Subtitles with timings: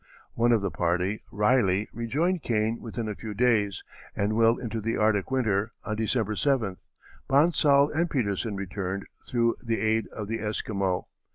[0.33, 3.83] One of the party, Riley, rejoined Kane within a few days,
[4.15, 6.87] and well into the Arctic winter, on December 7th,
[7.27, 11.05] Bonsall and Petersen returned through the aid of the Esquimaux.